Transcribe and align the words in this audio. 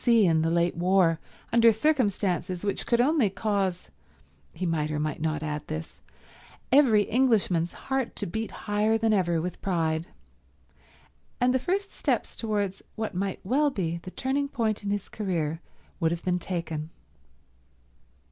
C. 0.03 0.25
in 0.25 0.41
the 0.41 0.49
late 0.49 0.75
war 0.75 1.19
under 1.53 1.71
circumstances 1.71 2.65
which 2.65 2.87
could 2.87 2.99
only 2.99 3.29
cause—he 3.29 4.65
might 4.65 4.89
or 4.89 4.99
might 4.99 5.21
not 5.21 5.43
add 5.43 5.67
this—every 5.67 7.03
Englishman's 7.03 7.71
heart 7.73 8.15
to 8.15 8.25
beat 8.25 8.49
higher 8.65 8.97
than 8.97 9.13
ever 9.13 9.39
with 9.39 9.61
pride, 9.61 10.07
and 11.39 11.53
the 11.53 11.59
first 11.59 11.91
steps 11.91 12.35
towards 12.35 12.81
what 12.95 13.13
might 13.13 13.41
well 13.45 13.69
be 13.69 13.99
the 14.01 14.09
turning 14.09 14.47
point 14.47 14.83
in 14.83 14.89
his 14.89 15.07
career 15.07 15.61
would 15.99 16.09
have 16.09 16.23
been 16.25 16.39
taken. 16.39 16.89